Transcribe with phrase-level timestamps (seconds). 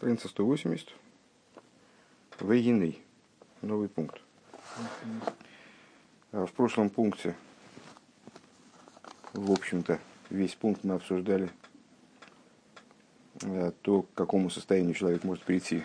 [0.00, 0.94] Страница 180.
[2.40, 3.02] Вейгиный.
[3.60, 4.18] Новый пункт.
[6.32, 7.36] А в прошлом пункте,
[9.34, 10.00] в общем-то,
[10.30, 11.50] весь пункт мы обсуждали
[13.42, 15.84] э, то, к какому состоянию человек может прийти,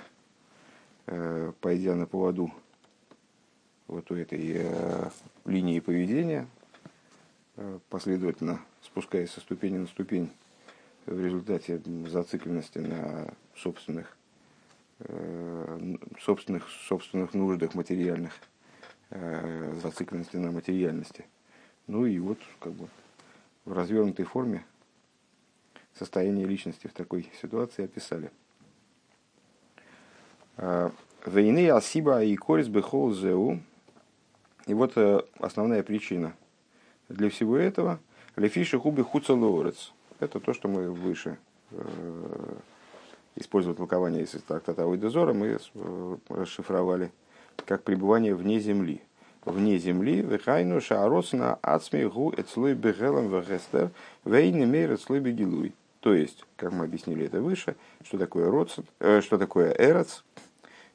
[1.07, 2.53] э, пойдя на поводу
[3.87, 5.09] вот у этой э,
[5.43, 6.47] линии поведения,
[7.89, 10.31] последовательно спускаясь со ступени на ступень
[11.05, 14.17] в результате зацикленности на собственных,
[16.19, 18.33] собственных, собственных нуждах материальных–
[19.09, 21.25] э, зацикленности на материальности.
[21.87, 22.87] Ну и вот как бы
[23.65, 24.65] в развернутой форме
[25.97, 28.31] состояние личности в такой ситуации описали.
[30.57, 30.91] А,
[31.25, 33.61] Войны Асиба и Корис Бехол Зеу.
[34.67, 36.35] И вот э, основная причина
[37.07, 37.99] для всего этого.
[38.35, 39.93] Лефиши Хуби Хуцалорец.
[40.25, 41.37] Это то, что мы выше
[41.69, 42.55] э,
[43.35, 47.11] использовали толкование из трактата Ойдезора, мы э, расшифровали
[47.65, 49.01] как пребывание вне земли.
[49.45, 53.91] Вне земли, вехайну шааросна ацми гу эцлой бегелем вегестер,
[54.25, 55.73] вейни мейр эцлой бегилуй.
[55.99, 60.23] То есть, как мы объяснили это выше, что такое родсен, э, что такое эрец,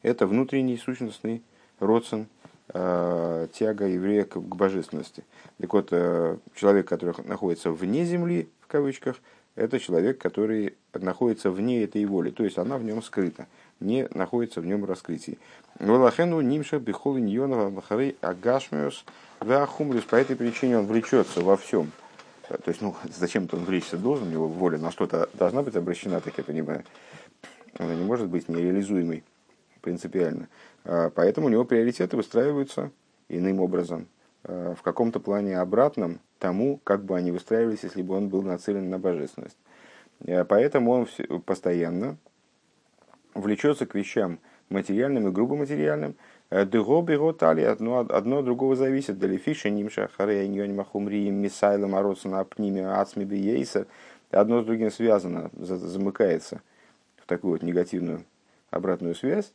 [0.03, 1.45] это внутренний сущностный
[1.79, 2.27] родсен,
[2.75, 5.23] э, тяга еврея к, божественности.
[5.59, 9.17] Так вот, человек, который находится вне земли, кавычках,
[9.57, 13.47] это человек, который находится вне этой воли, то есть она в нем скрыта
[13.81, 15.39] не находится в нем раскрытии.
[15.79, 19.05] Валахену нимша бихол махары агашмиус
[19.41, 20.05] вахумлюс.
[20.05, 21.91] По этой причине он влечется во всем.
[22.49, 26.21] То есть, ну, зачем-то он влечься должен, у него воля на что-то должна быть обращена,
[26.21, 26.85] так я понимаю.
[27.79, 29.25] Она не может быть нереализуемой
[29.81, 30.49] принципиально.
[30.85, 32.91] А, поэтому у него приоритеты выстраиваются
[33.29, 34.09] иным образом,
[34.45, 38.91] а, в каком-то плане обратном тому, как бы они выстраивались, если бы он был нацелен
[38.91, 39.59] на божественность.
[40.27, 41.07] А, поэтому он
[41.43, 42.17] постоянно
[43.35, 46.17] влечется к вещам материальным и грубо материальным.
[46.49, 49.19] Э, Дего бего тали, одно, одно другого зависит.
[49.19, 53.87] Дали фиша нимша харея ньонь махумрием мисайлом аросана апниме ацми биейсер.
[54.31, 56.63] Одно с другим связано, замыкается
[57.17, 58.25] в такую вот негативную
[58.71, 59.53] обратную связь.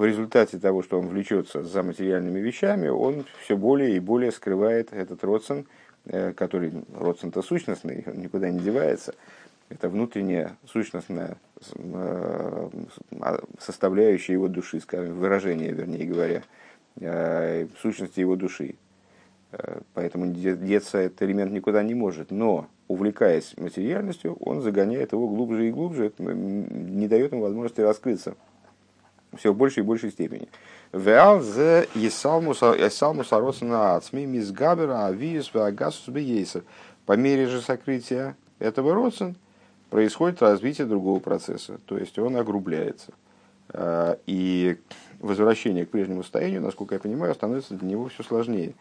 [0.00, 4.94] В результате того, что он влечется за материальными вещами, он все более и более скрывает
[4.94, 5.66] этот родствен,
[6.06, 9.14] э, который родствен-то сущностный, он никуда не девается.
[9.68, 11.36] Это внутренняя сущностная
[11.92, 12.70] Э,
[13.58, 16.42] составляющая его души, скажем, выражение, вернее говоря,
[16.98, 18.76] э, сущности его души.
[19.94, 22.30] Поэтому деться этот элемент никуда не может.
[22.30, 28.36] Но, увлекаясь материальностью, он загоняет его глубже и глубже, не дает ему возможности раскрыться
[29.36, 30.48] все в большей и большей степени.
[30.92, 36.64] Веал зе есалмус аросана ацми мизгабера авиус веагасус бейсер.
[37.06, 39.36] По мере же сокрытия этого родствен–
[39.90, 43.12] происходит развитие другого процесса, то есть он огрубляется.
[43.68, 44.78] А, и
[45.18, 48.74] возвращение к прежнему состоянию, насколько я понимаю, становится для него все сложнее.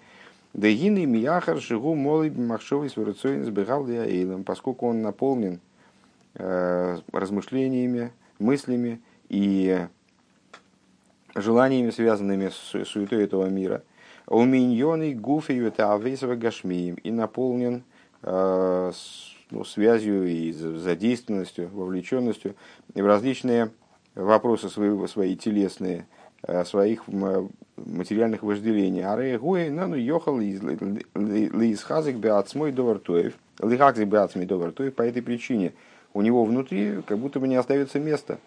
[0.53, 5.59] Дегины мияхар шигу молы махшовый свирацойн сбегал эйлом, поскольку он наполнен
[6.35, 9.87] а, размышлениями, мыслями и
[11.41, 13.83] желаниями, связанными с суетой этого мира.
[14.27, 15.71] Уминьоны гуфи
[16.35, 17.83] гашмием и наполнен
[18.21, 18.91] э,
[19.51, 22.55] ну, связью и задействованностью, вовлеченностью
[22.93, 23.71] в различные
[24.13, 26.05] вопросы свои, свои телесные,
[26.43, 29.03] э, своих материальных вожделений.
[29.03, 35.73] А рейгуи, ну, ехал из хазик беацмой довартуев, лихакзик беацмой довартуев, по этой причине
[36.13, 38.39] у него внутри как будто бы не остается места,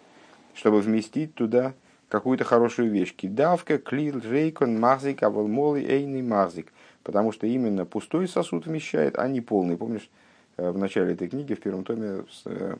[0.53, 1.73] чтобы вместить туда
[2.13, 3.13] какую-то хорошую вещь.
[3.13, 6.71] Кидавка, клил, рейкон, мазик, авалмолы, эйный мазик.
[7.03, 9.75] Потому что именно пустой сосуд вмещает, а не полный.
[9.75, 10.09] Помнишь,
[10.57, 12.75] Э, в начале этой книги, в первом томе, э,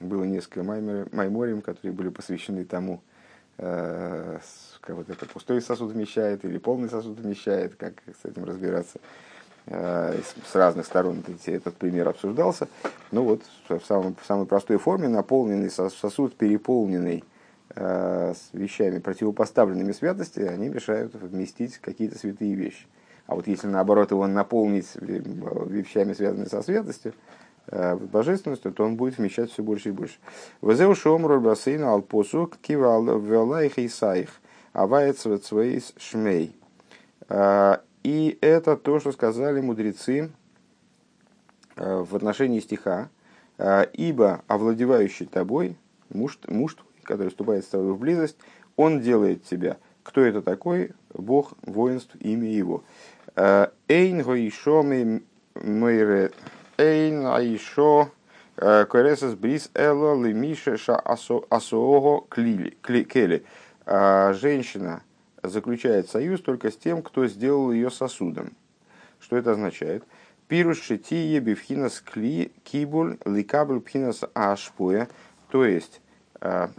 [0.00, 3.00] было несколько майморием, которые были посвящены тому,
[3.58, 4.38] э,
[4.82, 8.98] как вот это пустой сосуд вмещает или полный сосуд вмещает, как с этим разбираться.
[9.68, 12.68] С разных сторон этот пример обсуждался.
[13.10, 17.24] Ну вот, в, самом, в самой простой форме наполненный сосуд, переполненный
[17.76, 22.86] с вещами, противопоставленными святости, они мешают вместить какие-то святые вещи.
[23.26, 27.12] А вот если наоборот его наполнить вещами, связанными со святостью,
[27.68, 30.18] э, божественностью, то он будет вмещать все больше и больше.
[30.62, 34.30] Везеу шомру басейна алпосу кивал велайх и сайх,
[34.72, 36.56] авается своей шмей.
[37.28, 40.30] Э, и это то, что сказали мудрецы
[41.74, 43.08] э, в отношении стиха,
[43.94, 45.78] ибо овладевающий тобой,
[46.10, 46.76] муж, муж
[47.06, 48.36] который вступает с тобой в близость,
[48.76, 49.78] он делает тебя.
[50.02, 50.92] Кто это такой?
[51.14, 52.84] Бог воинств, имя его.
[53.34, 56.32] Эйн гоишо мейре
[56.76, 58.10] Эйн аишо
[58.56, 63.44] Коресас брис эло лимиша ша асоого кели.
[63.86, 65.02] Женщина
[65.42, 68.54] заключает союз только с тем, кто сделал ее сосудом.
[69.20, 70.04] Что это означает?
[70.48, 75.08] Пируш шитие бифхинас кли кибуль ликабль пхинас ашпуя.
[75.50, 76.00] То есть,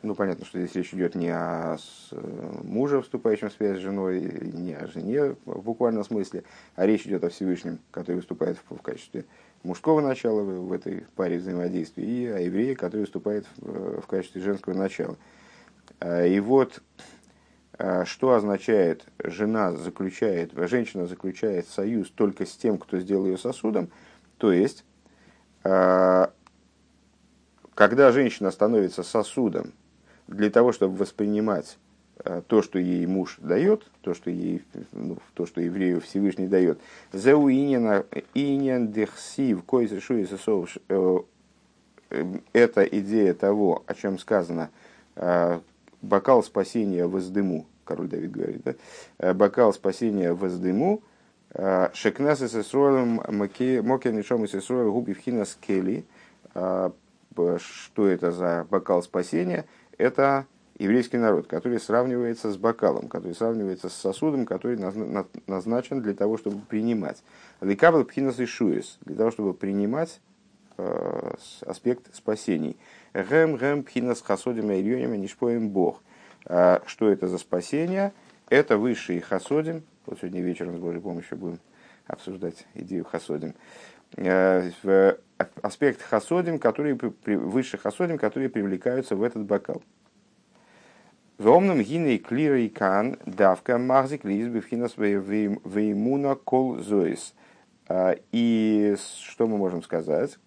[0.04, 1.78] ну понятно, что здесь речь идет не о
[2.64, 4.22] муже, вступающем в связь с женой,
[4.54, 6.44] не о жене в буквальном смысле,
[6.75, 9.25] а речь идет о Всевышнем, который выступает в качестве
[9.64, 15.18] мужского начала в этой паре взаимодействия, и о еврее, который выступает в качестве женского начала.
[16.00, 16.81] А, и вот
[17.78, 23.90] а, что означает жена заключает, женщина заключает союз только с тем, кто сделал ее сосудом,
[24.38, 24.84] то есть,
[25.64, 26.31] а,
[27.77, 29.71] когда женщина становится сосудом
[30.27, 31.77] для того, чтобы воспринимать
[32.18, 34.63] а, то, что ей муж дает, то, что, ей,
[34.94, 36.79] ну, то, что еврею Всевышний дает,
[37.13, 39.91] «Зеу иньян дехсив койс
[40.89, 41.19] э,
[42.51, 44.71] это идея того, о чем сказано,
[46.01, 48.73] бокал спасения воздыму, король Давид говорит, да?
[49.19, 51.03] «Э, бокал спасения воздыму,
[51.53, 56.06] э, שכנסת ישראל מקור נשמות ישראל הוא בחינת כלי.
[57.38, 59.66] Э, что это за бокал спасения?
[59.98, 60.45] Это
[60.78, 64.78] еврейский народ, который сравнивается с бокалом, который сравнивается с сосудом, который
[65.48, 67.24] назначен для того, чтобы принимать.
[67.62, 70.19] לקבל בחינת ישועות, для того, чтобы принимать
[71.66, 72.78] аспект спасений.
[73.13, 76.01] הם הם בחינת חסדים הנשפעים בה.
[76.45, 78.13] А что это за спасение?
[78.50, 79.83] Это высший хасодим.
[80.06, 81.60] Вот сегодня вечером с Божьей помощью будем
[82.06, 83.56] обсуждать идею хасодим.
[84.18, 85.18] А,
[85.62, 89.83] аспект хасодим, который, высший хасодим, которые привлекаются в этот бокал.
[91.38, 97.33] В омном гине клира и кан давка махзик лизбы вхинас веймуна кол зоис.
[97.88, 100.38] А, и что мы можем сказать?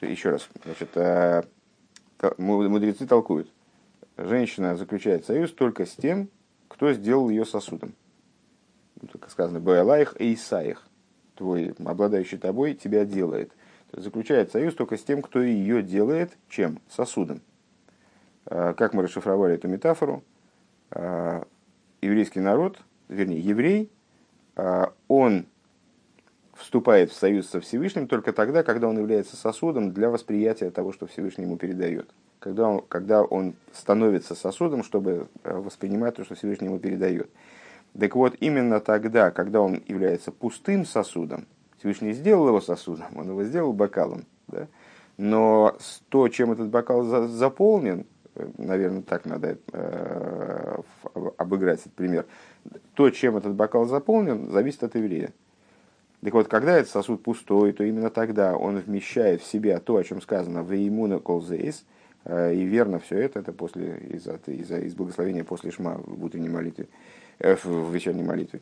[0.00, 1.34] Еще раз, значит,
[2.38, 3.50] мудрецы толкуют
[4.16, 6.30] женщина заключает союз только с тем,
[6.68, 7.94] кто сделал ее сосудом.
[9.20, 10.86] Как сказано, Баэлаих и Исаих,
[11.36, 13.52] твой, обладающий тобой, тебя делает.
[13.92, 16.80] Заключает союз только с тем, кто ее делает, чем?
[16.88, 17.40] Сосудом.
[18.46, 20.24] А, как мы расшифровали эту метафору,
[20.90, 21.46] а,
[22.02, 22.78] еврейский народ,
[23.08, 23.90] вернее, еврей,
[24.56, 25.46] а, он
[26.54, 31.06] вступает в союз со Всевышним только тогда, когда он является сосудом для восприятия того, что
[31.06, 32.10] Всевышний ему передает
[32.46, 37.28] когда он, когда он становится сосудом, чтобы воспринимать то, что Всевышний ему передает.
[37.98, 41.46] Так вот, именно тогда, когда он является пустым сосудом,
[41.78, 44.66] Всевышний сделал его сосудом, он его сделал бокалом, да?
[45.16, 45.76] но
[46.08, 50.76] то, чем этот бокал за, заполнен, э, наверное, так надо э,
[51.38, 52.26] обыграть этот пример,
[52.94, 55.32] то, чем этот бокал заполнен, зависит от еврея.
[56.22, 60.04] Так вот, когда этот сосуд пустой, то именно тогда он вмещает в себя то, о
[60.04, 61.84] чем сказано в «Иимуна колзейс»,
[62.26, 66.48] Э, и верно все это, это после, из, из, из благословения после шма в утренней
[66.48, 66.88] молитве,
[67.38, 68.60] в вечерней молитве.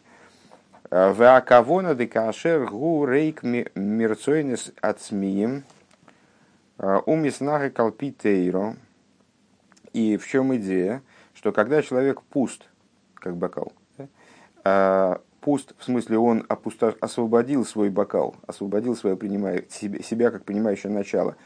[0.90, 5.64] Э, Ваакавона де кашер гу рейк мирцойнес ацмием
[7.06, 8.76] умиснахи калпитейро.
[9.92, 11.02] И в чем идея?
[11.34, 12.68] Что когда человек пуст,
[13.14, 13.72] как бокал,
[15.40, 21.36] пуст, в смысле он опусто, освободил свой бокал, освободил свое принимая, себя, как принимающее начало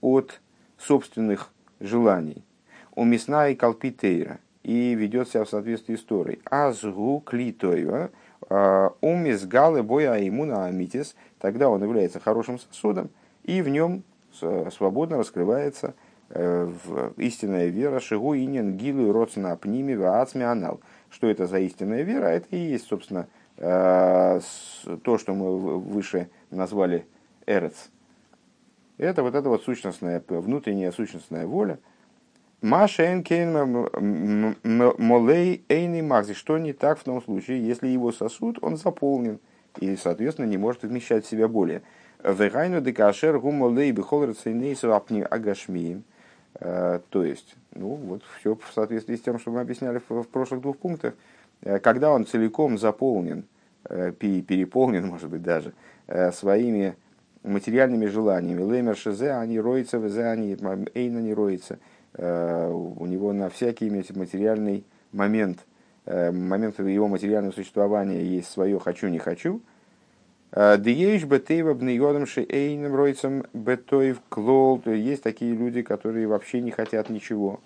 [0.00, 0.40] от
[0.78, 1.50] собственных
[1.80, 2.44] желаний.
[2.94, 4.38] У мясна и колпитейра.
[4.62, 6.40] И ведет себя в соответствии с Торой.
[6.44, 8.10] Азгу клитоева.
[8.48, 11.16] А, у мизгалы боя имуна амитис.
[11.38, 13.10] Тогда он является хорошим сосудом.
[13.44, 14.04] И в нем
[14.70, 15.94] свободно раскрывается
[16.30, 16.70] э,
[17.18, 20.80] истинная вера Шигу инин гилу родсна пними ваацми анал.
[21.10, 22.26] Что это за истинная вера?
[22.26, 23.26] Это и есть, собственно,
[23.58, 24.40] э,
[25.02, 27.06] то, что мы выше назвали
[27.46, 27.90] эрец,
[28.98, 31.78] это вот эта вот сущностная, внутренняя сущностная воля.
[32.62, 33.52] Маша Энкейн
[34.62, 36.34] Молей Эйни Макзи.
[36.34, 39.40] Что не так в том случае, если его сосуд, он заполнен
[39.80, 41.82] и, соответственно, не может вмещать в себя более.
[42.22, 46.04] Вегайну декашер гумолей бихол апни агашмием.
[46.60, 50.60] Э, то есть, ну вот все в соответствии с тем, что мы объясняли в прошлых
[50.60, 51.14] двух пунктах.
[51.62, 53.44] Э, когда он целиком заполнен,
[53.88, 55.72] э, переполнен, может быть, даже,
[56.32, 56.94] своими
[57.42, 58.62] материальными желаниями.
[58.62, 60.56] Леймер шезе, они роются, везе, они
[60.94, 61.78] эйна не роется.
[62.14, 65.60] Э, у него на всякий материальный момент,
[66.04, 69.62] э, момент его материального существования есть свое «хочу, не хочу».
[70.50, 74.82] Э, Диеш бетейва бнейодом шейным ройцем бетоев клол.
[74.84, 77.60] Есть такие люди, которые вообще не хотят ничего.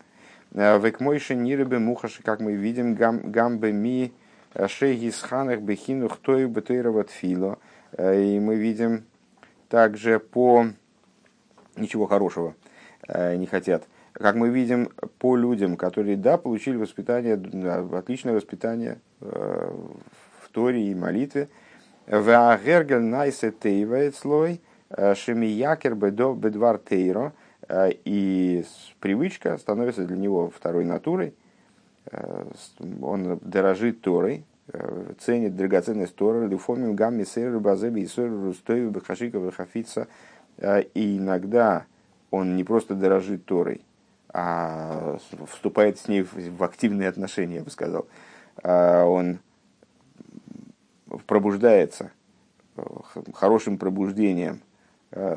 [0.53, 4.13] Векмойши ниребе мухаши, как мы видим, гамбе ми
[4.69, 7.59] шейги сханах бехинух той бетейрова тфило.
[7.99, 9.05] И мы видим
[9.69, 10.67] также по
[11.77, 12.55] ничего хорошего
[13.09, 13.87] не хотят.
[14.19, 17.35] Как мы видим по людям, которые, да, получили воспитание,
[17.93, 21.49] отличное воспитание в Торе и молитве,
[22.07, 27.33] Ваагергель найсе тейвает слой, шемиякер бедвар тейро,
[27.71, 28.65] и
[29.01, 31.35] привычка становится для него второй натурой,
[33.03, 39.39] он дорожит Торой, Э, ценит драгоценность Тора, люфомим гамми сейр базеби и сойр рустоев бахашика
[39.39, 40.09] бахафица.
[40.57, 41.87] Э, и иногда
[42.33, 43.83] он не просто дорожит Торой,
[44.39, 45.17] а
[45.51, 48.07] вступает с ней в активные отношения, я бы сказал.
[48.63, 49.39] Э, он
[51.27, 52.11] пробуждается
[53.33, 54.61] хорошим пробуждением,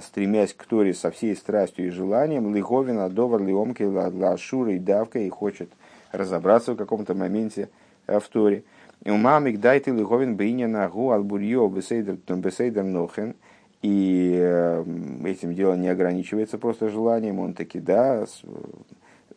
[0.02, 5.30] стремясь к Торе со всей страстью и желанием, лиховина, довар, лиомки, лашура и давка, и
[5.30, 5.70] хочет
[6.12, 7.70] разобраться в каком-то моменте
[8.06, 8.66] в Торе.
[9.06, 13.36] Умамик дайте лиховин бейня нагу албурье бесейдер нохен.
[13.82, 18.26] И эм, этим дело не ограничивается просто желанием, он таки, да,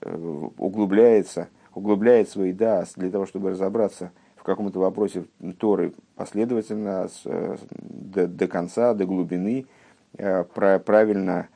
[0.00, 5.24] э, углубляется, углубляет свой да для того, чтобы разобраться в каком-то вопросе
[5.58, 9.66] Торы последовательно, с, э, до, до конца, до глубины,
[10.18, 11.48] э, правильно,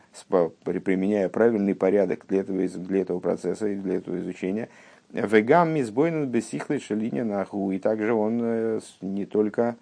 [0.64, 4.68] применяя правильный порядок для этого, для этого процесса и для этого изучения–
[5.12, 7.70] Вегам мизбойнен бесихлый шалиня наху.
[7.70, 9.76] И также он не только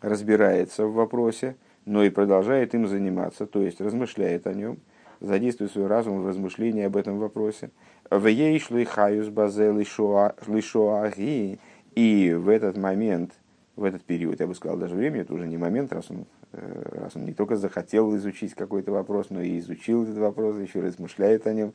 [0.00, 1.56] разбирается в вопросе,
[1.86, 4.78] но и продолжает им заниматься, то есть размышляет о нем,
[5.20, 7.70] задействует свой разум в размышлении об этом вопросе.
[8.10, 11.58] В хаюс базе лишоаги.
[11.94, 13.32] И в этот момент,
[13.74, 17.00] в этот период, я бы сказал, даже время, это уже не момент, раз он, э,
[17.00, 21.46] раз он не только захотел изучить какой-то вопрос, но и изучил этот вопрос, еще размышляет
[21.46, 21.72] о нем,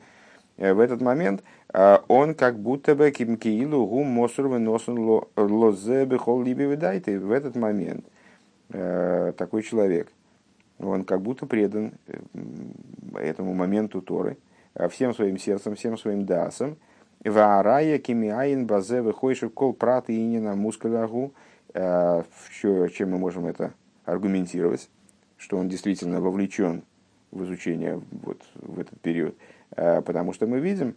[0.58, 6.44] Э, в этот момент э, он как будто бы кимкиилу гум мосур носун лозе бехол
[6.44, 6.66] либи.
[6.66, 8.06] В этот момент
[8.72, 10.12] такой человек,
[10.80, 11.94] он как будто предан
[13.16, 14.38] этому моменту Торы,
[14.90, 16.78] всем своим сердцем, всем своим дасом.
[17.24, 21.34] Ваарая кимиаин базе выходишь кол прат и не на мускулягу.
[21.74, 23.74] Чем мы можем это
[24.06, 24.90] аргументировать,
[25.38, 26.84] что он действительно вовлечен
[27.32, 29.36] в изучение вот в этот период.
[29.76, 30.96] Э, потому что мы видим,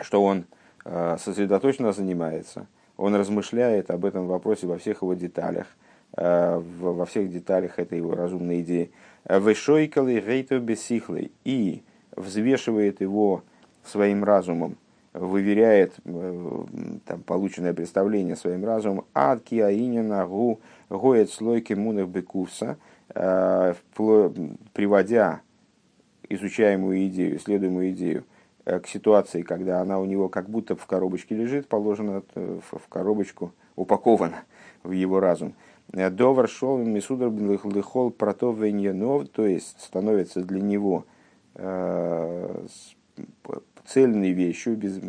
[0.00, 0.46] что он
[0.84, 5.87] э, сосредоточенно занимается, он размышляет об этом вопросе во всех его деталях, э,
[6.20, 8.90] во всех деталях этой его разумной идеи.
[9.24, 11.82] Вышойкалы рейту бессихлый и
[12.16, 13.42] взвешивает его
[13.84, 14.76] своим разумом,
[15.12, 20.60] выверяет там, полученное представление своим разумом, ад киаинина гу
[20.90, 22.78] гоет слойки мунах бекувса,
[24.74, 25.40] приводя
[26.28, 28.24] изучаемую идею, исследуемую идею
[28.64, 32.88] э, к ситуации, когда она у него как будто в коробочке лежит, положена э, в
[32.88, 34.44] коробочку, упакована
[34.82, 35.54] в его разум.
[35.92, 37.30] Э, Довар шел мисудр
[37.66, 38.56] лихол протов
[39.28, 41.04] то есть становится для него
[43.84, 45.00] цельной вещью, без,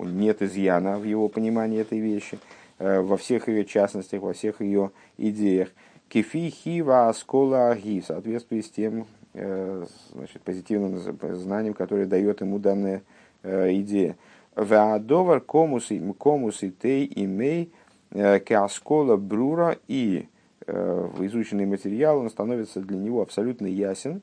[0.00, 2.40] нет изъяна в его понимании этой вещи,
[2.80, 5.68] во всех ее частностях, во всех ее идеях.
[6.08, 13.02] Кефи хива аскола аги, в с тем, Э, значит, позитивным знанием, которое дает ему данная
[13.42, 14.16] э, идея.
[14.54, 17.68] Ваадовар комуси комуси тей имей э,
[18.12, 20.28] каскола брура и
[20.66, 24.22] в изученный материал он становится для него абсолютно ясен.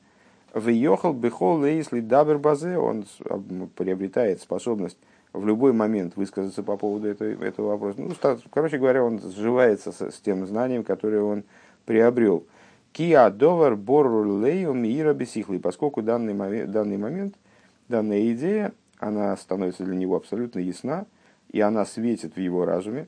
[0.54, 3.04] Въехал бехол если дабер базе, он
[3.76, 4.98] приобретает способность
[5.32, 8.00] в любой момент высказаться по поводу этого, этого вопроса.
[8.00, 8.14] Ну,
[8.50, 11.44] короче говоря, он сживается с, с тем знанием, которое он
[11.86, 12.44] приобрел.
[12.92, 17.36] Киа довар бору лею мира бесихлый, поскольку данный момент, данный момент,
[17.88, 21.06] данная идея, она становится для него абсолютно ясна,
[21.52, 23.06] и она светит в его разуме.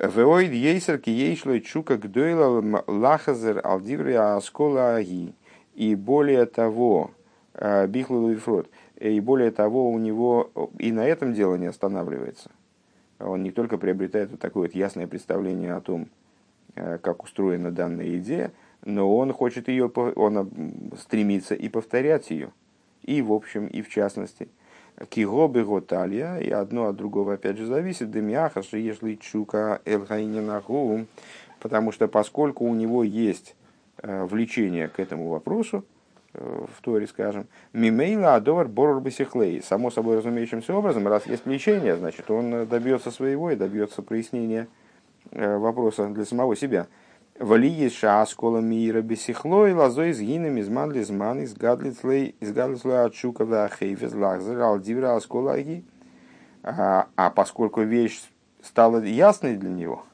[0.00, 5.34] Веоид ейсер ки ейшлой чука гдойла лахазер алдиври аскола аги.
[5.74, 7.10] И более того,
[7.52, 12.50] э, бихлу фрод, и более того, у него и на этом дело не останавливается.
[13.18, 16.08] Он не только приобретает вот такое вот ясное представление о том,
[16.76, 18.52] э, как устроена данная идея,
[18.82, 20.50] но он хочет ее, он
[20.98, 22.52] стремится и повторять ее,
[23.02, 24.48] и в общем, и в частности.
[25.08, 31.06] Кигобы готалия, и одно от другого опять же зависит, демиаха, если чука элхайнинаху,
[31.60, 33.54] потому что поскольку у него есть
[34.02, 35.84] э, влечение к этому вопросу,
[36.34, 39.62] э, в Торе, скажем, мимейла адовар борор бисихлей.
[39.62, 44.68] Само собой разумеющимся образом, раз есть влечение, значит, он добьется своего и добьется прояснения
[45.30, 46.88] э, вопроса для самого себя.
[47.40, 53.14] Валиес шааскола мира бесихлой лазой из гинем из ман лизман из гадлицлей из гадлицлей от
[53.14, 55.56] шука вахейфес лахзер алдивра аскола.
[56.62, 58.20] А, а поскольку вещь
[58.60, 60.04] стала ясной для него,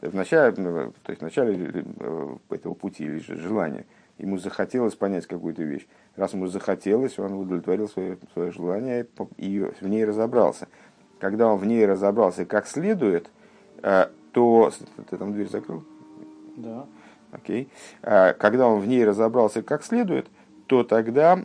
[0.00, 3.84] в начале, то есть в начале э, этого пути или же желания,
[4.16, 5.86] ему захотелось понять какую-то вещь.
[6.16, 10.68] Раз ему захотелось, он удовлетворил свое, свое желание и в ней разобрался.
[11.20, 13.30] Когда он в ней разобрался как следует,
[13.82, 14.72] э, то...
[15.10, 15.84] Ты там дверь закрыл?
[16.56, 16.86] Да.
[17.30, 17.68] Окей.
[18.02, 20.26] Э, когда он в ней разобрался как следует,
[20.66, 21.40] то тогда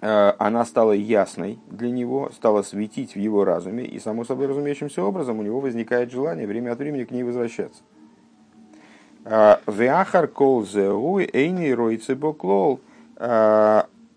[0.00, 5.02] э, она стала ясной для него, стала светить в его разуме, и, само собой разумеющимся
[5.02, 7.82] образом, у него возникает желание время от времени к ней возвращаться.
[9.24, 12.80] Веахар кол зеу эйни ройце боклол.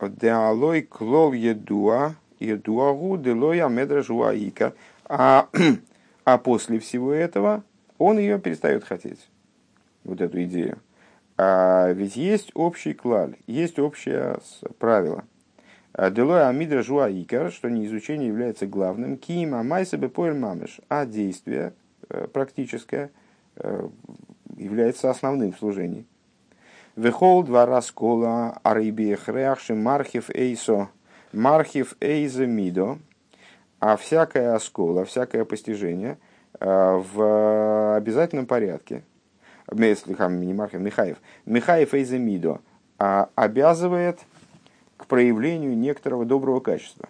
[0.10, 4.74] Деалой клол едуа, едуагу делоя медра жуаика.
[5.06, 5.48] А,
[6.24, 7.64] а после всего этого
[7.98, 9.31] он ее перестает хотеть.
[10.04, 10.80] Вот эту идею.
[11.38, 14.40] А ведь есть общий клаль, есть общее
[14.80, 15.24] правило.
[16.12, 19.18] Делой амидра жуаикар, что не изучение является главным.
[19.18, 20.80] Кима майса бепоэль мамеш.
[20.88, 21.74] А действие
[22.10, 23.12] э, практическое
[23.58, 23.90] э,
[24.56, 26.06] является основным в служении.
[26.96, 30.90] Вехол два раскола арибия хреахши мархив эйсо
[31.34, 33.00] мархив эйзе мидо,
[33.80, 36.18] а всякая оскола, всякое постижение
[36.60, 39.04] э, в обязательном порядке,
[39.70, 42.62] Михаев, Михаев эйзе мидо,
[42.98, 44.20] а обязывает
[44.98, 47.10] к проявлению некоторого доброго качества.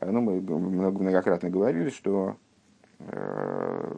[0.00, 2.36] Э, ну, мы многократно говорили, что
[3.00, 3.96] э,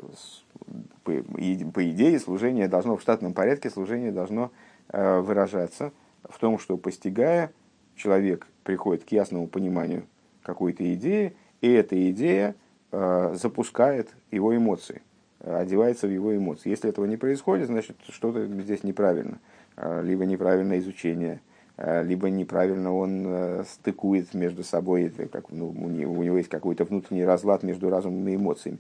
[1.05, 4.51] по идее служение должно в штатном порядке, служение должно
[4.89, 7.53] Э, выражаться в том, что постигая,
[7.97, 10.07] человек приходит к ясному пониманию
[10.43, 12.55] какой-то идеи, и эта идея
[12.93, 15.03] запускает его эмоции,
[15.47, 16.71] одевается в его эмоции.
[16.71, 19.39] Если этого не происходит, значит что-то здесь неправильно.
[19.77, 21.41] Э, либо неправильное изучение,
[21.79, 27.91] либо неправильно он стыкует между собой, как, ну, у него есть какой-то внутренний разлад между
[27.91, 28.79] разумом и эмоциями.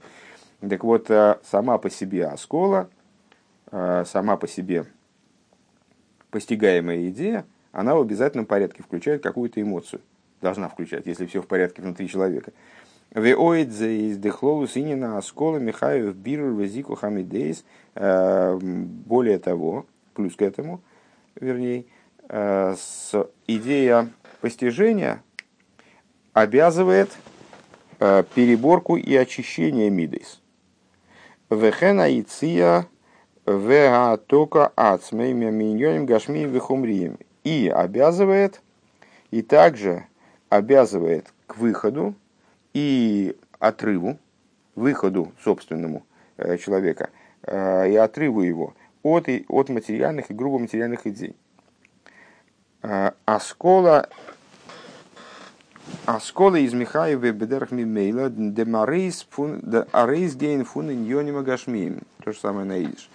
[0.66, 1.10] Так вот,
[1.44, 2.88] сама по себе оскола,
[3.70, 4.86] сама по себе
[6.30, 10.00] постигаемая идея, она в обязательном порядке включает какую-то эмоцию.
[10.40, 12.52] Должна включать, если все в порядке внутри человека.
[13.14, 17.64] Веоидзе из дехлолус инина аскола Михаев биру везику хамидейс.
[17.94, 20.80] Э, более того, плюс к этому,
[21.34, 21.86] вернее,
[22.28, 23.14] э, с
[23.46, 25.22] идея постижения
[26.32, 27.10] обязывает
[28.00, 30.42] э, переборку и очищение мидейс.
[31.48, 32.86] Вехена иция
[33.46, 37.18] Веатока ацмейми миньоним гашмием вихумрием.
[37.44, 38.60] И обязывает,
[39.30, 40.04] и также
[40.48, 42.16] обязывает к выходу
[42.76, 44.18] и отрыву,
[44.74, 46.04] выходу собственному
[46.36, 47.08] э, человека
[47.40, 51.34] э, и отрыву его от, от материальных и грубо материальных идей.
[52.82, 54.10] Э, Аскола
[56.04, 59.26] Аскола из Михаева бедерах мимейла демарейс
[59.92, 62.02] арейс гейн фун иньонима гашмием.
[62.22, 63.08] То же самое на идиш.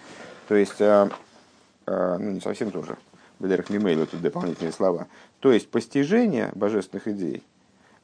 [0.48, 2.96] То есть, ну не совсем тоже,
[3.38, 5.06] Бедерах Мимейлу тут дополнительные слова.
[5.40, 7.42] То есть, постижение божественных идей,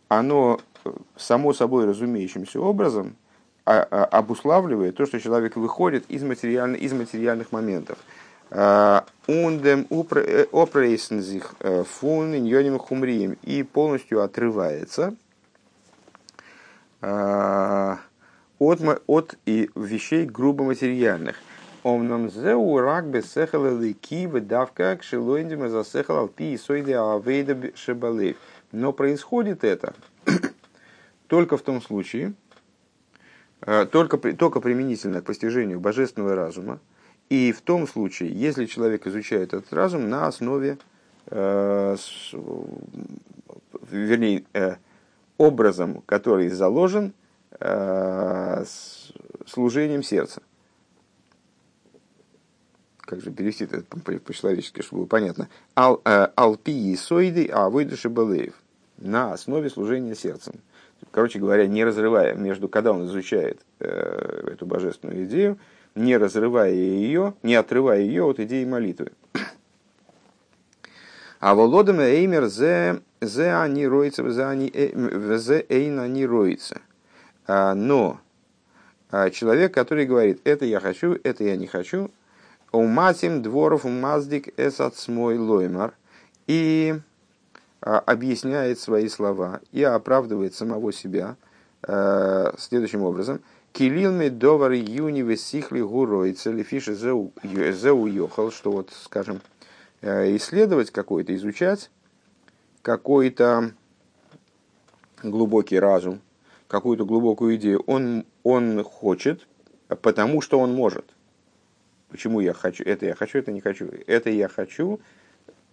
[0.09, 3.17] оно э, само собой разумеющимся образом
[3.65, 7.99] а, обуславливает то, что человек выходит из, материально, из материальных моментов.
[8.51, 9.87] Ундем
[10.53, 15.15] опрейсензих э, фун иньоним хумрием и полностью отрывается
[18.59, 21.37] от, от и вещей грубо материальных.
[21.85, 23.71] Омном зеу рак бесехала
[26.39, 27.73] и сойде авейда.
[28.73, 29.95] Но происходит это
[31.27, 32.35] только в том случае,
[33.63, 36.81] э, только, только применительно к постижению божественного разума,
[37.31, 40.79] и в том случае, если человек изучает этот разум на основе,
[41.27, 42.35] э, с,
[43.91, 44.77] вернее, э,
[45.37, 47.15] образом, который заложен
[47.61, 48.65] э,
[49.47, 50.43] служением сердца
[53.09, 58.53] как же перевести это по-человечески, чтобы было понятно, э, алпии сойды, а выдуши балеев,
[58.99, 60.57] на основе служения сердцем.
[61.11, 65.59] Короче говоря, не разрывая между, когда он изучает э, эту божественную идею,
[65.95, 69.13] не разрывая ее, не отрывая ее от идеи молитвы.
[71.41, 76.83] А володам эймер зе зе они роится, зе они э, зе эйн они роится.
[77.47, 78.21] А, но
[79.11, 82.11] а, человек, который говорит, это я хочу, это я не хочу,
[82.73, 85.95] Уматим дворов умаздик эсацмой лоймар.
[86.47, 87.01] И
[87.81, 91.37] а, объясняет свои слова и оправдывает самого себя
[91.87, 93.41] э, следующим образом.
[93.73, 99.41] Килилми довар юни весихли гуройца лифиши зеу йохал, что вот, скажем,
[100.01, 101.91] э, исследовать какой-то, изучать
[102.83, 103.73] какой-то
[105.23, 106.21] глубокий разум,
[106.67, 109.47] какую-то глубокую идею, он, он хочет,
[109.87, 111.05] потому что он может.
[112.09, 112.85] Почему я хочу?
[112.85, 113.89] Это я хочу, это не хочу.
[114.07, 115.01] Это я хочу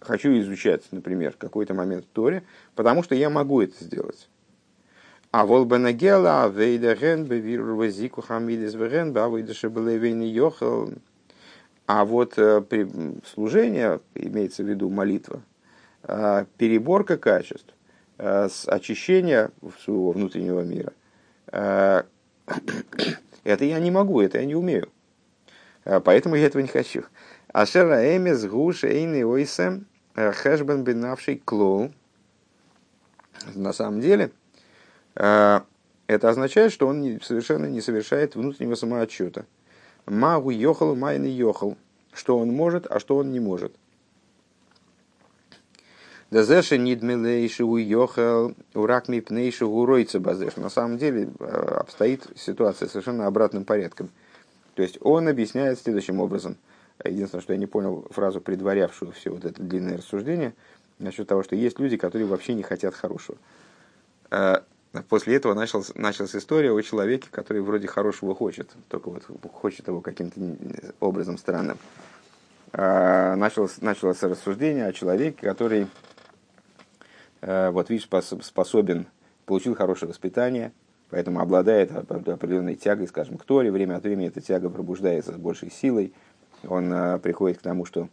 [0.00, 2.42] хочу изучать, например, какой-то момент в Торе,
[2.74, 4.28] потому что я могу это сделать.
[5.30, 10.90] А волбенагела вейдерен бевирвазику хамидис верен бавидешебелевейни йохал.
[11.86, 12.88] А вот при
[13.26, 15.42] служение, имеется в виду молитва,
[16.02, 17.72] переборка качеств,
[18.18, 19.50] очищение
[19.84, 20.92] своего внутреннего мира,
[23.44, 24.88] это я не могу, это я не умею.
[26.04, 27.04] Поэтому я этого не хочу.
[27.52, 31.92] Ашера эмес гуш эйны ойсем хэшбен бенавший клоу.
[33.54, 34.32] На самом деле,
[35.14, 35.64] это
[36.08, 39.46] означает, что он совершенно не совершает внутреннего самоотчета.
[40.06, 41.76] Магу йохал, майны йохал.
[42.12, 43.74] Что он может, а что он не может.
[46.30, 50.56] Дазеша нидмилейшигу йохал урак мипнейшигу ройца базеш.
[50.56, 54.10] На самом деле обстоит ситуация совершенно обратным порядком.
[54.76, 56.56] То есть он объясняет следующим образом.
[57.04, 60.54] Единственное, что я не понял фразу, предварявшую все вот это длинное рассуждение,
[60.98, 63.38] насчет того, что есть люди, которые вообще не хотят хорошего.
[65.08, 70.00] После этого началась, началась история о человеке, который вроде хорошего хочет, только вот хочет его
[70.00, 70.40] каким-то
[71.00, 71.78] образом странным.
[72.72, 75.86] Началось, началось рассуждение о человеке, который,
[77.40, 78.08] вот видишь,
[78.42, 79.06] способен,
[79.44, 80.72] получил хорошее воспитание,
[81.10, 83.70] поэтому обладает определенной тягой, скажем, к Торе.
[83.70, 86.12] Время от времени эта тяга пробуждается с большей силой.
[86.66, 88.08] Он приходит к тому, что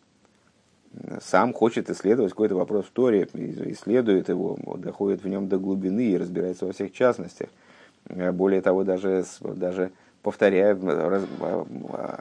[1.22, 6.18] сам хочет исследовать какой-то вопрос в Торе, исследует его, доходит в нем до глубины и
[6.18, 7.50] разбирается во всех частностях.
[8.10, 10.80] Э, более того, даже, даже повторяет,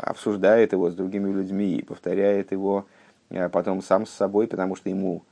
[0.02, 2.86] обсуждает его с другими людьми повторяет его
[3.30, 5.22] э, потом сам с собой, потому что ему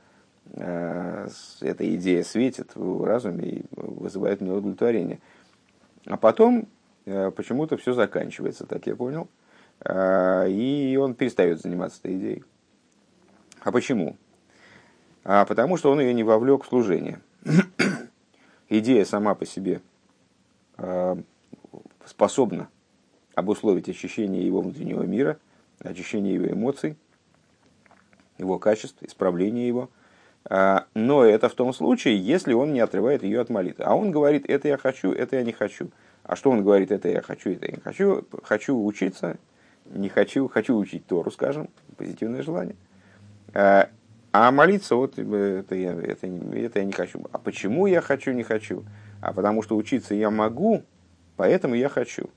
[0.53, 5.19] эта идея светит в разуме и вызывает него удовлетворение.
[6.05, 6.67] А потом
[7.05, 9.29] почему-то все заканчивается, так я понял,
[9.87, 12.43] и он перестает заниматься этой идеей.
[13.61, 14.17] А почему?
[15.23, 17.21] А потому что он ее не вовлек в служение.
[18.69, 19.81] Идея сама по себе
[20.77, 21.15] э,
[22.05, 22.69] способна
[23.35, 25.37] обусловить очищение его внутреннего мира,
[25.79, 26.97] очищение его эмоций,
[28.37, 29.89] его качеств, исправление его.
[30.45, 33.85] А, но это в том случае, если он не отрывает ее от молитвы.
[33.85, 35.89] А он говорит, это я хочу, это я не хочу.
[36.23, 38.25] А что он говорит, это я хочу, это я не хочу.
[38.43, 39.37] Хочу учиться,
[39.85, 42.75] не хочу, хочу учить Тору, скажем, позитивное желание–
[43.53, 43.89] а,
[44.31, 47.21] а молиться, вот э, это я, это, это я не хочу.
[47.31, 48.85] А почему я хочу, не хочу?
[49.19, 50.83] А потому что учиться я могу,
[51.35, 52.29] поэтому я хочу.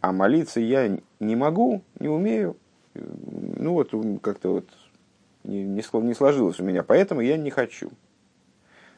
[0.00, 2.56] А молиться я не могу, не умею.
[2.94, 4.68] Ну вот как-то вот
[5.48, 7.90] не, не, сложилось у меня, поэтому я не хочу.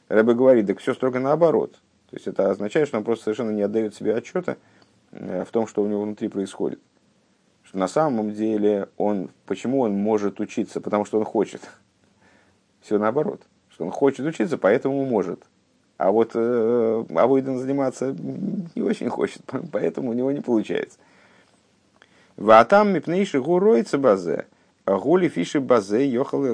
[0.08, 1.72] Рэбе говорит, так все строго наоборот.
[2.10, 4.56] То есть это означает, что он просто совершенно не отдает себе отчета
[5.12, 6.80] э, в том, что у него внутри происходит
[7.70, 10.80] что на самом деле он, почему он может учиться?
[10.80, 11.62] Потому что он хочет.
[12.80, 13.42] Все наоборот.
[13.68, 15.40] Что он хочет учиться, поэтому может.
[15.96, 18.12] А вот э, Авойден заниматься
[18.74, 20.98] не очень хочет, поэтому у него не получается.
[22.36, 24.46] Ватам мипнейши гуройца базе.
[24.98, 26.44] Гули фиши базе йохал...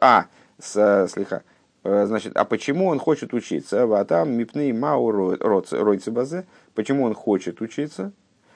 [0.00, 0.26] А,
[0.58, 1.42] с, слегка.
[1.84, 3.86] Э, значит, а почему он хочет учиться?
[3.86, 6.46] Ватам мипней мау ройца базе.
[6.74, 8.12] Почему он хочет учиться?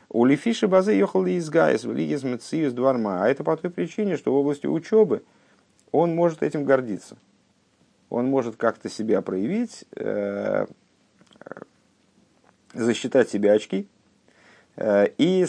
[0.08, 3.24] У Лефиши базы ехал из Гайс, в Лигис Мециус Дварма.
[3.24, 5.22] А это по той причине, что в области учебы
[5.90, 7.16] он может этим гордиться.
[8.08, 10.66] Он может как-то себя проявить, э,
[12.72, 13.88] засчитать себе очки
[14.76, 15.44] э, и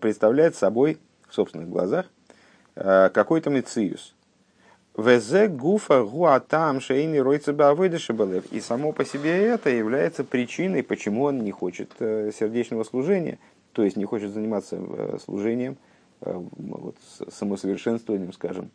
[0.00, 2.17] представлять собой в собственных глазах э,
[2.78, 4.14] какой-то мециус.
[4.96, 8.44] Везе гуфа гуатам шейни ройца бавыдышебалев.
[8.52, 13.38] И само по себе это является причиной, почему он не хочет сердечного служения,
[13.78, 15.76] то есть не хочет заниматься э, служением,
[16.22, 16.96] э, вот,
[17.30, 18.70] самосовершенствованием, скажем,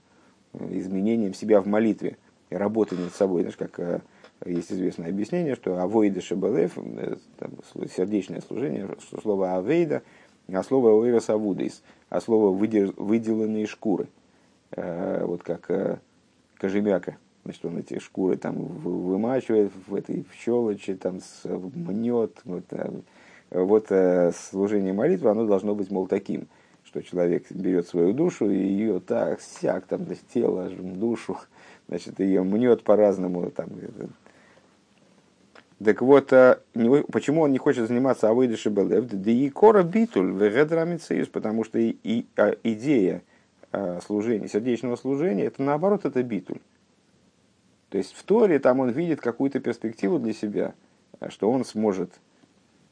[0.54, 2.16] э, изменением себя в молитве,
[2.50, 3.42] работой над собой.
[3.42, 4.02] Знаешь, как
[4.46, 6.78] есть известное объяснение, что авойда шабалев,
[7.94, 10.04] сердечное служение, слово авейда,
[10.52, 14.08] а слово ойрос авудейс, а слово выделанные шкуры.
[14.76, 16.02] Вот как
[16.58, 22.66] кожемяка, значит, он эти шкуры там вымачивает в этой в щелочи, там мнет, вот,
[23.52, 26.48] вот э, служение молитвы, оно должно быть, мол, таким,
[26.84, 31.38] что человек берет свою душу и ее так, сяк, там, тело, душу,
[31.88, 33.50] значит, ее мнет по-разному.
[33.52, 33.70] Там,
[35.84, 36.60] так вот, э,
[37.12, 39.06] почему он не хочет заниматься авойдыши белев?
[39.08, 43.22] Да и кора битуль, вегедрамицеюс, потому что и, и, а, идея
[43.72, 46.60] а, служения, сердечного служения, это наоборот, это битуль.
[47.90, 50.74] То есть в Торе там он видит какую-то перспективу для себя,
[51.30, 52.12] что он сможет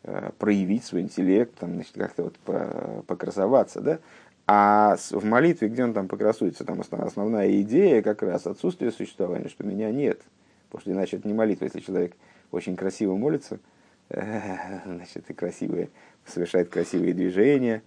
[0.03, 3.99] Э, проявить свой интеллект, там, значит, как-то вот покрасоваться, да?
[4.47, 9.63] А в молитве, где он там покрасуется, там основная идея как раз отсутствие существования, что
[9.63, 10.19] меня нет.
[10.69, 12.15] Потому что иначе это не молитва, если человек
[12.51, 13.59] очень красиво молится,
[14.09, 15.89] значит, и красивые,
[16.25, 17.81] совершает красивые движения,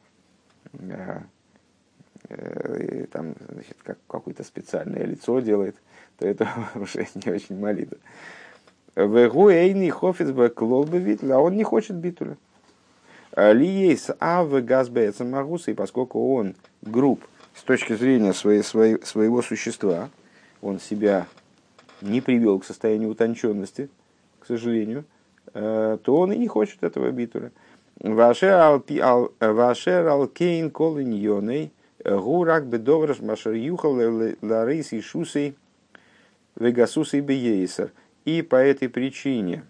[0.72, 1.20] э,
[3.12, 5.77] там, значит, как какое-то специальное лицо делает,
[6.18, 7.98] то это уже не очень молитва.
[8.96, 12.37] Вегу эйни хофицбек лолбе витля, а он не хочет битуля.
[13.37, 17.24] Ли есть ав газбеца магуса, и поскольку он груб
[17.57, 20.11] с точки зрения своей, своей, своего существа,
[20.62, 21.27] он себя
[22.00, 23.88] не привел к состоянию утонченности,
[24.44, 25.07] к сожалению,
[25.54, 27.50] э, то он и не хочет этого битуля.
[27.98, 28.52] Вашер
[30.07, 31.72] алкейн колиньоней
[32.04, 33.94] гурак бедовраш машер юхал
[34.42, 35.57] ларейс и шусей
[36.57, 37.92] вегасусей бейсер.
[38.26, 39.64] И по этой причине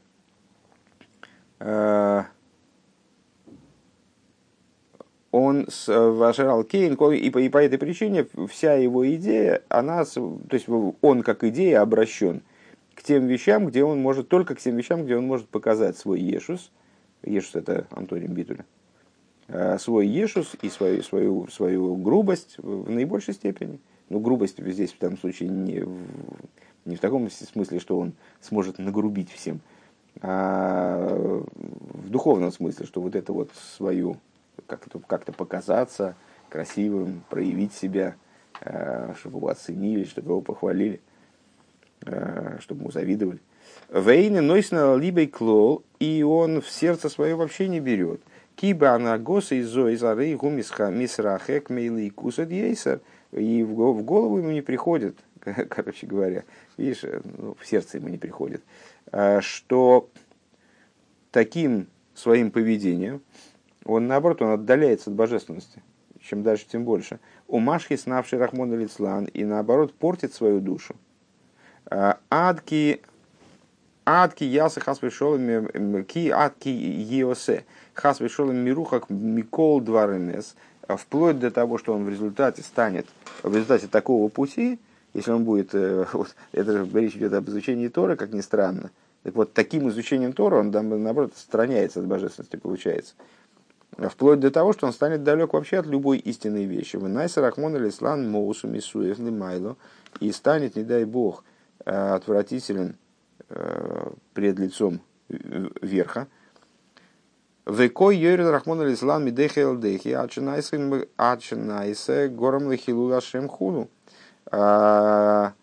[1.61, 2.23] э,
[5.31, 10.39] он с Вашерал Кейн, и по, и по этой причине вся его идея, она, то
[10.53, 12.43] есть он как идея обращен
[12.95, 16.21] к тем вещам, где он может, только к тем вещам, где он может показать свой
[16.21, 16.71] Ешус,
[17.23, 18.65] Ешус это Антоним Битуля,
[19.49, 23.79] э, свой Ешус и свою, свою, свою грубость в наибольшей степени.
[24.09, 25.97] Ну, грубость здесь в данном случае не в,
[26.85, 29.61] не в таком смысле, что он сможет нагрубить всем,
[30.21, 31.09] а
[31.55, 34.19] в духовном смысле, что вот это вот свою
[34.67, 36.15] как-то как показаться
[36.49, 38.15] красивым, проявить себя,
[38.61, 41.01] э, чтобы его оценили, чтобы его похвалили,
[42.61, 43.41] чтобы ему завидовали.
[43.91, 48.21] Вейны нойсна либо клол, и он в сердце свое вообще не берет.
[48.57, 53.01] Киба анагоса из зои зары гумисха мисрахек мейли кусад ейсер.
[53.33, 55.19] И в голову ему не приходит,
[55.69, 56.45] короче говоря,
[56.77, 58.63] видишь, э, ну, в сердце ему не приходит,
[59.41, 60.09] что
[61.33, 63.23] таким своим поведением,
[63.85, 65.83] он наоборот, он отдаляется от божественности.
[66.21, 67.19] Чем дальше, тем больше.
[67.49, 70.97] У Машхи, снавший Рахмона Лицлан, и наоборот, портит свою душу.
[71.91, 73.03] А, адки,
[74.07, 80.57] адки ясы хасвешолами, ки адки еосе, хасвешолами мирухак микол дваренес,
[80.89, 83.07] вплоть до того, что он в результате станет,
[83.43, 84.79] в результате такого пути,
[85.13, 88.91] если он будет, э, вот, это же речь идет об изучении Тора, как ни странно,
[89.23, 93.15] так вот, таким изучением Тора он, наоборот, отстраняется от божественности, получается.
[93.97, 96.97] Вплоть до того, что он станет далек вообще от любой истинной вещи.
[96.97, 99.77] Вы найса рахмон алислан моусу мисуев лимайло
[100.19, 101.54] и станет, не дай бог, э,
[101.85, 102.97] отвратителен
[103.49, 106.29] э, пред лицом верха.
[107.67, 110.09] Векой йорит рахмон алислан мидехи элдехи
[111.17, 113.89] ачинайсе гором лехилу лашем хуну.
[114.51, 115.55] А,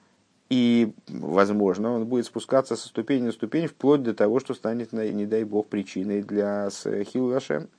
[0.50, 5.26] и, возможно, он будет спускаться со ступени на ступень, вплоть до того, что станет, не
[5.28, 6.70] дай бог, причиной для
[7.06, 7.70] хилу лашем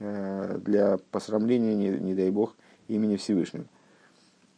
[0.00, 2.56] Э, для посрамления, не, не дай бог,
[2.88, 3.66] имени Всевышнего.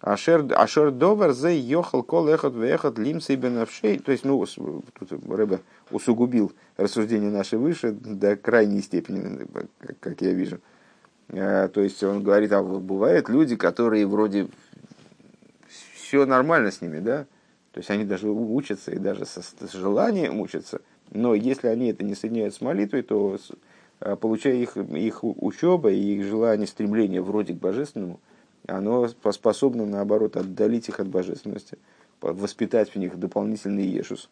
[0.00, 3.98] Ашер, ашер довер зе йохал кол эхот вехот лимсы бенавшей.
[3.98, 4.44] То есть, ну,
[4.98, 9.46] тут Рэбе усугубил рассуждение наше выше до крайней степени,
[10.00, 10.60] как я вижу.
[11.28, 14.48] Э, то есть, он говорит, а бывают люди, которые вроде
[15.94, 17.26] все нормально с ними, да?
[17.72, 20.80] То есть, они даже учатся и даже со, с желанием учатся.
[21.10, 23.38] Но если они это не соединяют с молитвой, то
[24.00, 28.20] Э, получая их, их учеба и их желание, стремление вроде к божественному,
[28.66, 31.78] оно способно, наоборот, отдалить их от божественности,
[32.20, 34.28] воспитать в них дополнительный ешус.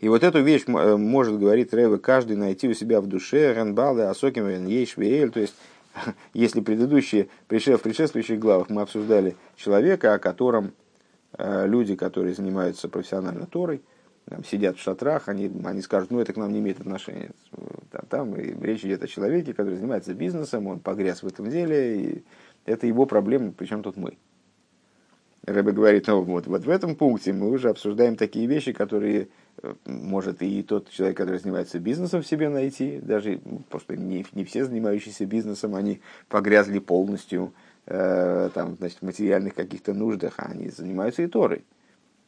[0.00, 4.04] И вот эту вещь э, может, говорит Рэве, каждый найти у себя в душе, Ренбалы,
[4.04, 5.54] Асоким, Ейшвиэль, то есть
[6.34, 10.72] если предыдущие, в предшествующих главах мы обсуждали человека, о котором
[11.36, 13.82] э, люди, которые занимаются профессионально Торой,
[14.24, 17.30] там, сидят в шатрах, они, они скажут, ну это к нам не имеет отношения.
[17.90, 22.24] Там, там речь идет о человеке, который занимается бизнесом, он погряз в этом деле, и
[22.70, 24.16] это его проблема, причем тут мы.
[25.46, 29.28] Рэбе говорит, ну вот, вот в этом пункте мы уже обсуждаем такие вещи, которые
[29.62, 34.44] э, может и тот человек, который занимается бизнесом, в себе найти, даже просто не, не
[34.44, 37.54] все занимающиеся бизнесом, они погрязли полностью
[37.86, 41.64] э, там, значит, в материальных каких-то нуждах, а они занимаются и Торой.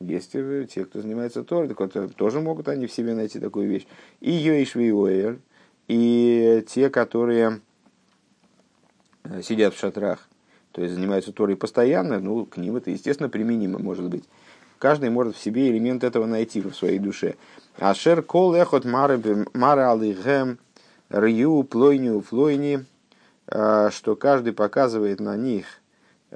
[0.01, 3.87] Есть те, кто занимается Торой, так вот, тоже могут они в себе найти такую вещь.
[4.21, 5.39] И Йоишвиуэр,
[5.87, 7.61] и те, которые
[9.25, 10.29] э, сидят в шатрах,
[10.73, 14.25] то есть занимаются Торой постоянно, ну, к ним это, естественно, применимо может быть.
[14.79, 17.37] Каждый может в себе элемент этого найти в своей душе.
[17.79, 20.59] Ашер кол эхот мара алихем
[21.09, 22.85] рью плойню флойни,
[23.47, 25.67] э, что каждый показывает на них–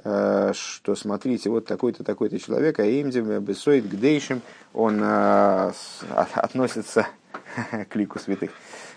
[0.03, 4.41] Э, что смотрите, вот такой-то, такой-то человек, а имдим бесоид гдейшим,
[4.73, 5.73] он а,
[6.33, 7.07] относится
[7.89, 8.51] к лику святых,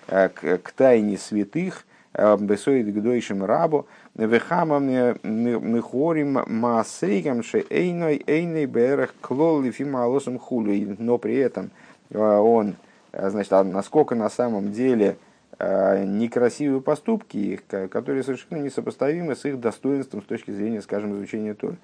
[0.08, 9.60] э, к тайне святых, бесоид гдойшим рабу, вехама михорим маасейгам ше эйной эйной берех клол
[9.62, 10.96] лифима алосом хули.
[10.98, 11.70] Но при этом
[12.12, 12.76] он,
[13.12, 15.16] значит, а насколько на самом деле
[15.58, 21.76] некрасивые поступки, которые совершенно несопоставимы с их достоинством с точки зрения, скажем, изучения Торы.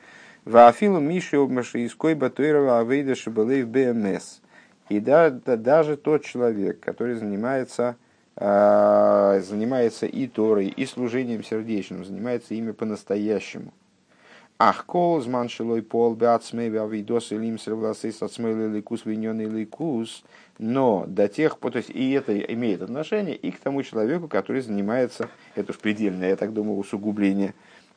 [0.47, 4.41] Вафилу Миши обмаши из койба Тойрова Авейда Шабалей БМС.
[4.89, 8.06] И да, да, даже тот человек, который занимается, э,
[8.39, 13.73] занимается и Торой, и служением сердечным, занимается ими по-настоящему.
[14.59, 20.25] Ах, кол, зман шилой пол, беацмей, авидос, и лимсер, власейс, ацмей, ликус, виньоный ликус.
[20.59, 24.63] Но до тех пор, то есть и это имеет отношение и к тому человеку, который
[24.63, 27.53] занимается, это уж предельное, я так думаю, усугубление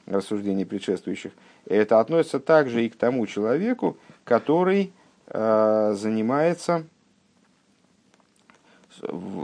[0.06, 1.32] рассуждений предшествующих.
[1.66, 4.92] Это относится также и к тому человеку, который
[5.28, 6.84] э, занимается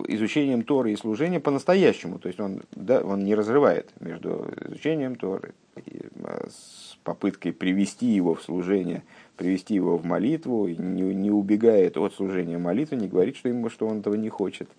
[0.08, 2.20] изучением Торы и служением по-настоящему.
[2.20, 5.54] То есть он, да, он не разрывает между изучением Торы
[5.86, 9.04] и э, с попыткой привести его в служение,
[9.36, 13.88] привести его в молитву, не, не убегает от служения молитвы, не говорит, что, ему, что
[13.88, 14.70] он этого не хочет,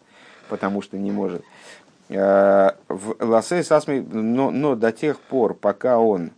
[0.49, 1.45] потому что не может.
[2.09, 6.33] Э, в Ласей Сасми, но, но до тех пор, пока он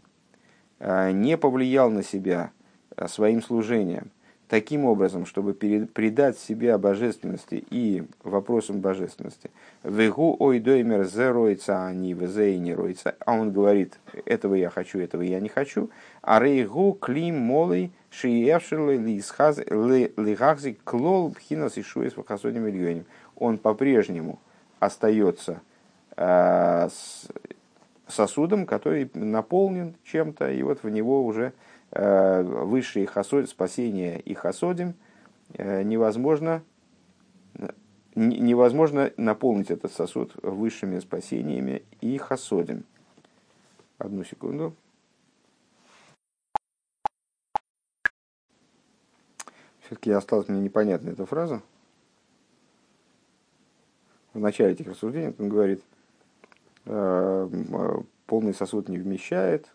[0.78, 2.50] э, не повлиял на себя
[3.06, 4.10] своим служением,
[4.48, 9.50] таким образом, чтобы придать себя божественности и вопросам божественности.
[9.84, 13.14] Вегу ой доймер зе ройца, они взе не ройца.
[13.24, 15.90] А он говорит, этого я хочу, этого я не хочу.
[16.22, 18.96] А рейгу клим молей шиевшилы
[20.16, 22.24] лихазик клол пхинас и шуес в
[23.36, 24.38] Он по-прежнему
[24.80, 25.60] остается
[26.16, 26.88] э,
[28.06, 31.52] сосудом, который наполнен чем-то, и вот в него уже
[31.90, 34.94] э, высшие хасод, спасение и хасодим
[35.54, 36.62] э, невозможно,
[38.14, 42.84] невозможно наполнить этот сосуд высшими спасениями и хасодим.
[43.98, 44.74] Одну секунду.
[49.80, 51.62] Все-таки осталась мне непонятна эта фраза
[54.38, 55.82] в начале этих рассуждений он говорит,
[56.86, 57.48] э,
[58.26, 59.68] полный сосуд не вмещает,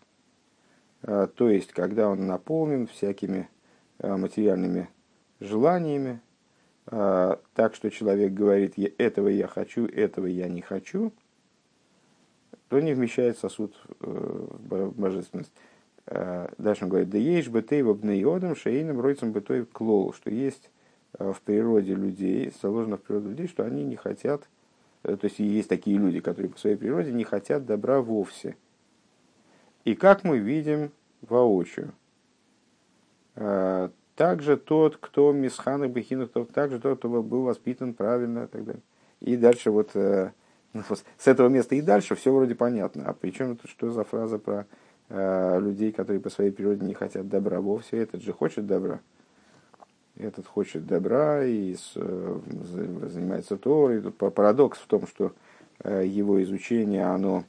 [1.03, 3.49] то есть, когда он наполнен всякими
[3.99, 4.89] э, материальными
[5.39, 6.21] желаниями,
[6.85, 11.13] так что человек говорит, этого я хочу, этого я не хочу,
[12.67, 15.53] то не вмещает сосуд в божественность.
[16.05, 20.71] Дальше он говорит, да есть бы ты обнеодом шейным ройцем бы той клол, что есть
[21.17, 24.43] в природе людей, заложено в природе людей, что они не хотят
[25.03, 28.55] Э, то есть есть такие люди, которые по своей природе не хотят добра вовсе.
[29.85, 30.91] И как мы видим
[31.21, 31.93] воочию,
[33.35, 38.63] э, также тот, кто мисхан и бахинух, также тот, кто был воспитан правильно и так
[38.63, 38.83] далее.
[39.19, 40.31] И дальше вот э,
[40.73, 40.83] ну,
[41.17, 43.05] с этого места и дальше все вроде понятно.
[43.07, 44.65] А причем что за фраза про
[45.09, 47.97] людей, которые по своей природе не хотят добра вовсе?
[47.97, 48.99] Этот же хочет добра
[50.17, 52.39] этот хочет добра и э,
[53.09, 54.01] занимается Торой.
[54.01, 55.33] Парадокс в том, что
[55.79, 57.45] э, его изучение, оно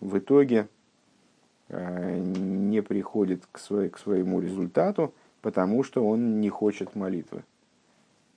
[0.00, 0.66] в итоге э,
[1.68, 7.44] не приходит к, своей, к своему результату, потому что он не хочет молитвы.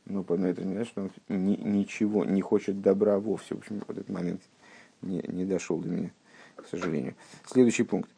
[0.05, 3.55] Ну, но это не значит, что он ни, ничего не хочет добра вовсе.
[3.55, 4.41] В общем, вот этот момент
[5.01, 6.11] не, не дошел до меня,
[6.55, 7.13] к сожалению.
[7.45, 8.09] Следующий пункт.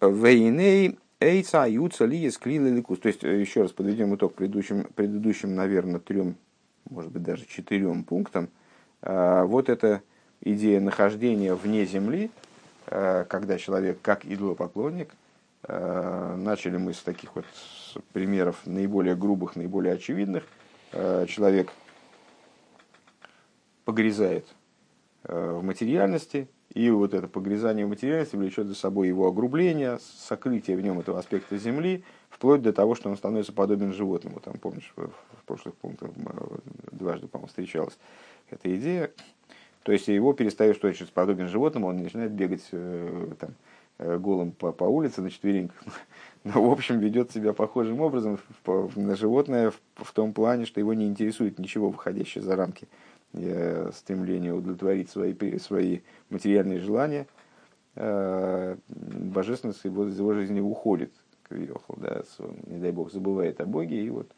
[0.00, 2.98] Вейней Эйца, Лиес, Клила, Ликус.
[2.98, 6.36] То есть, э, еще раз подведем итог предыдущим, предыдущим, наверное, трем,
[6.90, 8.48] может быть, даже четырем пунктам.
[9.00, 10.02] А, вот эта
[10.40, 12.30] идея нахождения вне земли,
[12.92, 15.14] когда человек, как идолопоклонник,
[15.64, 17.46] а, начали мы с таких вот
[18.12, 20.44] примеров наиболее грубых, наиболее очевидных.
[20.90, 21.72] Человек
[23.84, 24.46] погрязает
[25.24, 30.80] в материальности, и вот это погрязание в материальности влечет за собой его огрубление, сокрытие в
[30.80, 34.40] нем этого аспекта земли, вплоть до того, что он становится подобен животному.
[34.40, 35.10] Там, помнишь, в,
[35.46, 36.58] прошлых пунктах э,
[36.92, 37.98] дважды, по-моему, встречалась
[38.48, 39.10] эта идея.
[39.82, 43.50] То есть его перестает, что значит подобен животному, он начинает бегать э, там,
[43.98, 45.82] э, голым по, по улице на четвереньках.
[46.44, 51.06] Но, в общем, ведет себя похожим образом на животное в, том плане, что его не
[51.06, 52.88] интересует ничего, выходящее за рамки
[53.94, 57.26] стремление удовлетворить свои, свои материальные желания,
[57.94, 61.12] э, божественность его, из его жизни уходит,
[61.48, 62.22] да,
[62.66, 64.30] не дай бог, забывает о Боге, и вот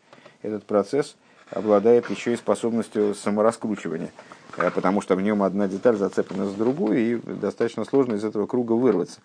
[0.43, 1.17] этот процесс
[1.51, 6.99] обладает еще и способностью самораскручивания, э, потому что в нем одна деталь зацеплена за другую,
[6.99, 9.21] и достаточно сложно из этого круга вырваться.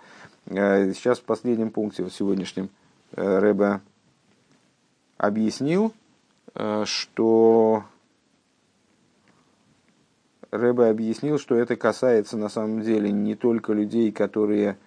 [0.48, 2.70] Э, сейчас в последнем пункте, в сегодняшнем,
[3.16, 3.82] Рэбе
[5.18, 5.94] объяснил,
[6.84, 7.84] что
[10.52, 14.78] Рэбе объяснил, что это касается на самом деле не только людей, которые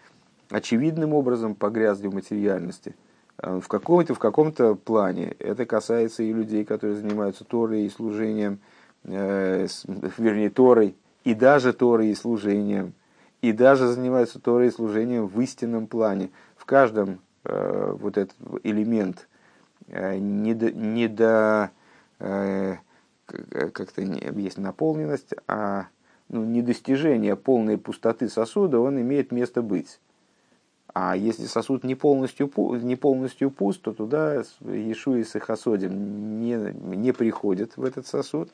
[0.50, 2.94] очевидным образом погрязли в материальности.
[3.38, 8.81] В каком-то, в каком-то плане это касается и людей, которые занимаются Торой и служением, э,
[9.04, 10.94] вернее, Торой,
[11.24, 12.94] и даже Торой и служением,
[13.40, 16.30] и даже занимаются Торой и служением в истинном плане.
[16.56, 19.28] В каждом э, вот этот элемент
[19.88, 20.70] э, не до,
[21.08, 21.70] до
[22.20, 22.76] э,
[23.26, 25.86] как-то есть наполненность, а
[26.28, 30.00] ну, недостижение полной пустоты сосуда, он имеет место быть.
[30.94, 32.50] А если сосуд не полностью,
[32.82, 36.56] не полностью пуст, то туда Иешуа и Сахасодим не,
[36.96, 38.50] не приходят в этот сосуд.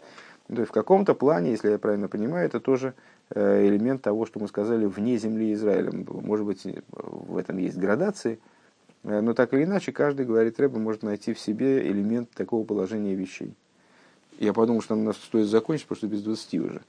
[0.48, 2.94] То есть в каком-то плане, если я правильно понимаю, это тоже
[3.30, 5.92] э, элемент того, что мы сказали вне земли Израиля.
[5.92, 8.38] Может быть, в этом есть градации,
[9.04, 13.14] э, но так или иначе, каждый, говорит Рэба, может найти в себе элемент такого положения
[13.14, 13.54] вещей.
[14.38, 16.80] Я подумал, что нам стоит закончить, потому что без 20 уже.